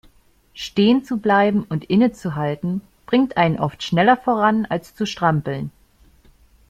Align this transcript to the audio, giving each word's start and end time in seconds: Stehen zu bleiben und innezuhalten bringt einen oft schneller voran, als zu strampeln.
Stehen 0.55 1.03
zu 1.03 1.17
bleiben 1.19 1.63
und 1.63 1.85
innezuhalten 1.85 2.81
bringt 3.05 3.37
einen 3.37 3.59
oft 3.59 3.83
schneller 3.83 4.17
voran, 4.17 4.65
als 4.65 4.95
zu 4.95 5.05
strampeln. 5.05 5.69